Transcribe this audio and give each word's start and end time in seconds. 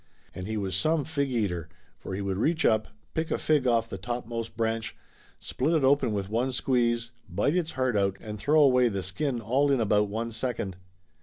And 0.33 0.47
he 0.47 0.57
was 0.57 0.75
some 0.75 1.05
fig 1.05 1.29
eater, 1.29 1.69
for 1.99 2.15
he 2.15 2.23
would 2.23 2.37
reach 2.39 2.65
up, 2.65 2.87
pick 3.13 3.29
a 3.29 3.37
fig 3.37 3.67
off 3.67 3.87
the 3.87 3.99
topmost 3.99 4.57
branch, 4.57 4.97
split 5.37 5.75
it 5.75 5.83
open 5.83 6.11
with 6.11 6.27
one 6.27 6.51
squeeze, 6.51 7.11
bite 7.29 7.55
its 7.55 7.73
heart 7.73 7.95
out 7.95 8.17
and 8.19 8.39
throw 8.39 8.63
away 8.63 8.89
the 8.89 9.03
skin 9.03 9.39
all 9.41 9.69
in 9.71 9.79
about 9.79 10.09
one 10.09 10.31
second. 10.31 10.75